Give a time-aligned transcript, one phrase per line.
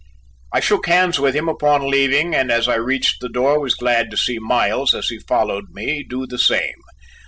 [0.51, 4.09] I shook hands with him upon leaving, and as I reached the door was glad
[4.09, 6.81] to see Miles, as he followed me, do the same.